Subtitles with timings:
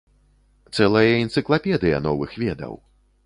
[0.77, 2.73] Цэлая энцыклапедыя новых ведаў.